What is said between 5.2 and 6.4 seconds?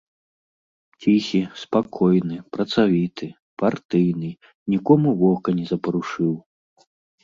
вока не запарушыў.